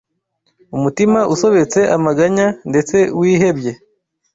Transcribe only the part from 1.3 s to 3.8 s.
usobetse amaganya ndetse wihebye